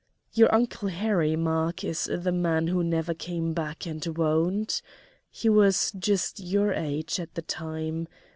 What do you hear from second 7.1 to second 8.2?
at the time.